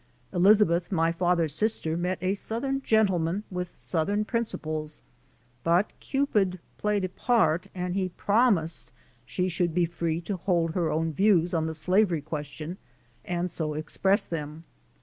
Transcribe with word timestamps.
Elizabeth, 0.33 0.91
my 0.91 1.11
father's 1.11 1.53
sister, 1.53 1.95
met 1.95 2.17
a 2.23 2.33
southern 2.33 2.81
gentleman 2.81 3.43
with 3.51 3.75
southern 3.75 4.25
prin 4.25 4.45
ciples, 4.45 5.03
but 5.63 5.91
Cupid 5.99 6.57
played 6.79 7.03
a 7.05 7.09
part 7.09 7.67
and 7.75 7.93
he 7.93 8.09
promised 8.09 8.91
she 9.27 9.47
should 9.47 9.75
be 9.75 9.85
free 9.85 10.19
to 10.19 10.37
hold 10.37 10.71
her 10.73 10.89
own 10.89 11.13
views 11.13 11.53
on 11.53 11.67
the 11.67 11.75
slavery 11.75 12.21
question 12.23 12.79
and 13.25 13.51
so 13.51 13.75
express 13.75 14.25
them. 14.25 14.63